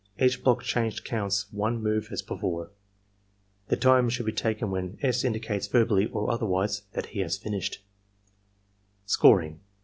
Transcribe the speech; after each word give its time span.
Each 0.17 0.43
block 0.43 0.63
changed 0.63 1.05
counts 1.05 1.45
one 1.53 1.79
move 1.83 2.07
as 2.09 2.23
before. 2.23 2.71
The 3.67 3.75
time 3.77 4.09
should 4.09 4.25
be 4.25 4.31
taken 4.31 4.71
when 4.71 4.97
g, 4.97 5.11
indicates 5.27 5.67
verballjr 5.67 6.09
or 6.11 6.31
otherwise 6.31 6.81
that 6.93 7.05
he 7.05 7.19
b^ 7.19 7.25
finieh^d, 7.25 7.27
EXAMINER'S 7.27 7.67
GUIDE 7.67 7.75
107 7.75 7.81
Scoring. 9.05 9.59